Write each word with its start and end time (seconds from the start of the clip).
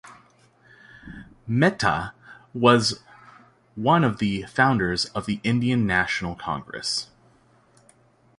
Mehta 1.47 2.15
was 2.55 3.03
one 3.75 4.03
of 4.03 4.17
the 4.17 4.41
founders 4.49 5.05
of 5.13 5.27
the 5.27 5.39
Indian 5.43 5.85
National 5.85 6.33
Congress. 6.33 7.11